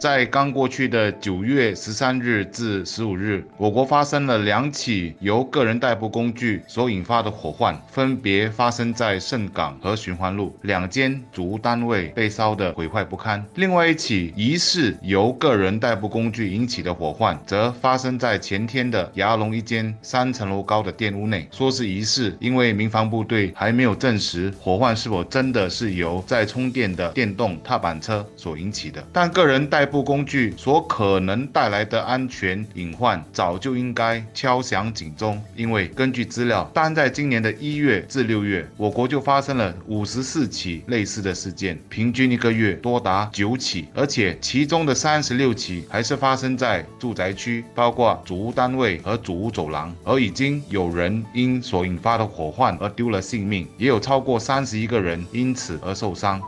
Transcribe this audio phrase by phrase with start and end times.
[0.00, 13.44] 在刚过去的九月十三日至十五日，我国发生了两起由个人代步工具所引发的火患，分别发生在盛港和循环路两间主屋单位被烧得毁坏不堪。
[13.56, 21.46] 另外一起疑似由个人代步工具引起的火患，则发生在前天的牙龙一间三层楼高的店屋内。
[21.52, 35.42] 说是疑似，因为民防部队还没有证实火患是否真的是由在充电的电动踏板车所引起的，但个人代部工具所可能带来的安全隐患，早就应该敲响警钟。
[35.56, 56.40] 因为根据资料，单在今年的一月至六月，我国就发生了五十四起类似的事件，平均一个月多达九起，而且其中的三十六起还是发生在住宅区，包括主屋单位和主屋走廊，而已经有人因所引发的火患而丢了性命，也有超过三十一个人因此而受伤。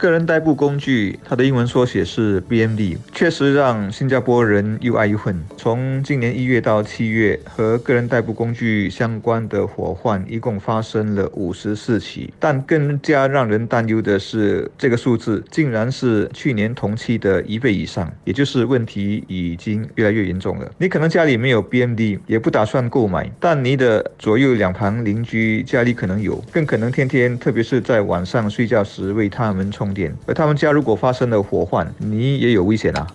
[0.00, 5.38] 个人代步工具，它的英文缩写是 BMD，确实让新加坡人又爱又恨。
[5.58, 12.32] 从今年一月到七月，和个人代步工具相关的火患一共发生了五十四起。
[12.38, 20.72] 但更加让人担忧的是，这个数字竟然是去年同期的一倍以上，也就是问题已经越来越严重了。
[20.78, 29.89] 你可能家里没有 BMD，也不打算购买，但你的左右两旁邻居家里可能有，更可能天天，特别是在晚上睡觉时为他们充。
[30.26, 33.06] 而他们家如果发生了火患，你也有危险啊。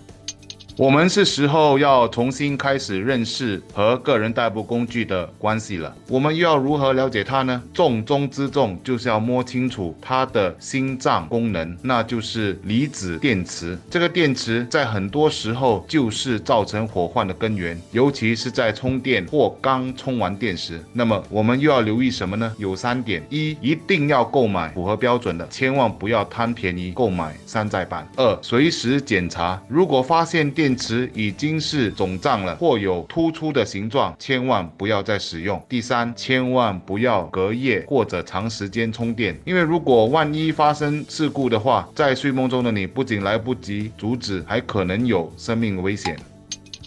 [0.78, 5.96] 我们是时候要重新开始认识和个人代步工具的关系了。
[6.06, 7.62] 我们又要如何了解它呢？
[7.72, 13.78] 重中之重就是要摸清楚它的心脏功能，那就是离子电池。
[13.88, 20.78] 这个电池在很多时候就是造成火患的根源，尤其是在充电或刚充完电时。
[20.92, 22.52] 那么我们又要留意什么呢？
[22.58, 35.64] 有三点：一，一定要购买符合标准的，千万不要贪便宜购买山寨版；二，随时检查，如果发现电电池已经是肿胀了，或有突出的形状，千万不要再使用。
[35.68, 46.18] 第三，千万不要隔夜或者长时间充电，因为如果万一发生事故的话，在睡梦中的你不仅来不及阻止，还可能有生命危险。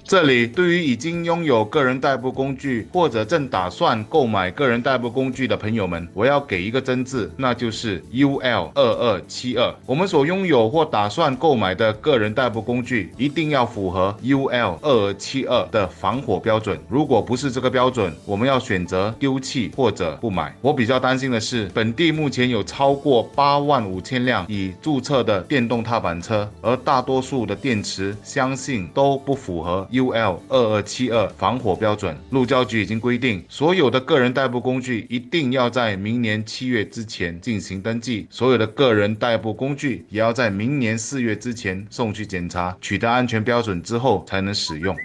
[0.09, 9.72] 这里对于已经拥有个人代步工具或者正打算购买个人代步工具的朋友们，我要给一个真字，那就是 UL 二二七二。
[9.86, 16.80] 我们所拥有或打算购买的个人代步工具一定要符合 UL 二二七二的防火标准。
[16.90, 20.52] 如果不是这个标准，我们要选择丢弃或者不买。
[20.59, 29.88] 我比较担心的是，本地目前有超过八万五千辆已注册的电动踏板车，而大多数的电池相信都不符合。
[30.00, 44.96] UL 二二七二防火标准，路交局已经规定，所有的个人代步工具一定要在明年七月之前进行登记，所有的个人代步工具也要在明年四月之前送去检查，取得安全标准之后才能使用。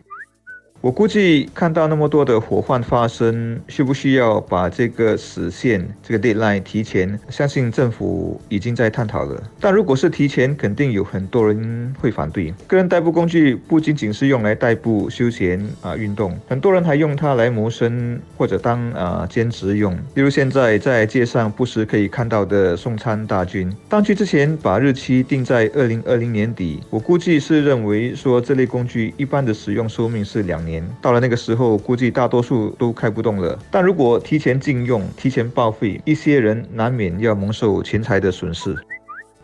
[0.84, 7.18] 我估计看到那么多的火患发生，需不需要把这个死线这个 deadline 提前？
[7.30, 9.42] 相信政府已经在探讨了。
[9.58, 12.52] 但如果是提前，肯定有很多人会反对。
[12.66, 19.90] 个人代步工具不仅仅是用来代步、休闲啊、运动，很多人还用它来谋生或者当啊兼职用。
[20.12, 30.73] 例如现在在街上不时可以看到的送餐大军，当局之前把日期定在二零二零年底，我估计是认为说这类工具一般的使用寿命是两年。
[31.02, 33.58] 到了那个时候，估计大多数都开不动了。
[33.70, 38.76] 但如果提前禁用、提前报废，一些人难免要蒙受钱财的损失。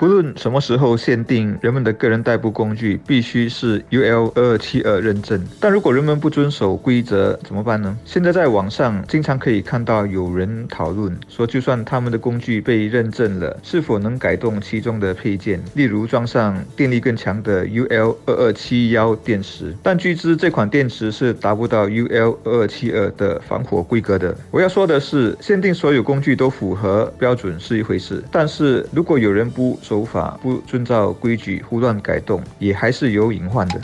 [0.00, 5.38] 不论什么时候限定，人们的个人代步工具必须是 UL 二二七二认证。
[5.60, 7.94] 但如果人们不遵守规则怎么办呢？
[8.06, 19.76] 现在在网上经常可以看到有人讨论说，就算他们的工具被认证了，是否能改动其中的配件，例如装上电力更强的 UL 二二七幺电池？
[19.82, 24.34] 但据知这款电池是达不到 UL 二二七二的防火规格的。
[24.50, 33.80] 我要说的是，限定所有工具都符合标准是一回事，但是如果有人不手法不遵照规矩胡乱改动，也还是有隐患的。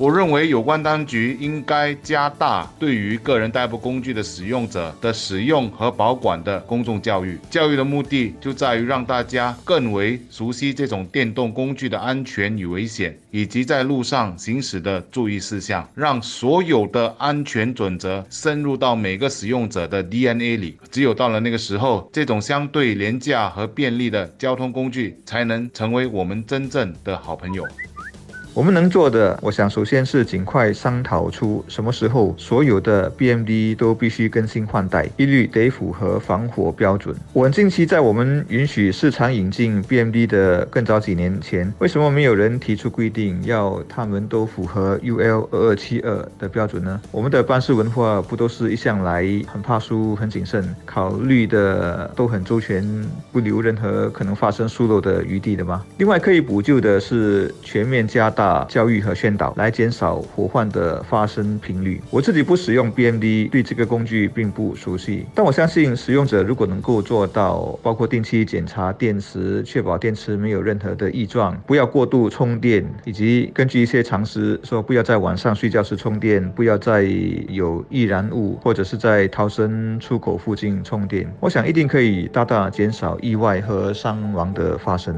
[0.00, 7.36] 我认为有关当局应该加大对于个人代步工具的使用者的使用和保管的公众教育。
[7.50, 20.78] 教育的目的就在于让大家更为熟悉这种电动工具的安全与危险，以及在路上行驶的注意事项，让所有的安全准则深入到每个使用者的 DNA 里。
[20.92, 27.66] 只有到了那个时候，这种相对廉价和便利的交通工具才能成为我们真正的好朋友。
[28.58, 37.14] 我们能做的，我想首先是尽快商讨出什么时候所有的 BMD 都必须更新换代，一律得符合防火标准。
[37.32, 47.00] 我近期在我们允许市场引进 BMD 的更早几年前，为什么没有人提出规定要他们都符合 UL 二二七二的标准呢？
[47.12, 52.84] 我们的办事文化不都是一向来很怕输、很谨慎，考虑的都很周全，
[53.30, 55.84] 不留任何可能发生疏漏的余地的吗？
[55.98, 62.00] 另外可以补救的是全面加大啊教育和宣导，来减少火患的发生频率。
[62.10, 77.02] 我自己不使用 BMD，对这个工具并不熟悉，但我相信使用者如果能够做到，包括定期检查电池，确保电池没有任何的异状，不要过度充电，以及根据一些常识说，不要在晚上睡觉时充电，不要在
[77.48, 85.14] 有易燃物或者是在逃生出口附近充电，我想一定可以大大减少意外和伤亡的发生。